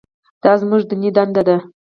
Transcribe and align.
دا 0.43 0.51
زموږ 0.61 0.81
دیني 0.89 1.09
دنده 1.15 1.41
ده. 1.47 1.57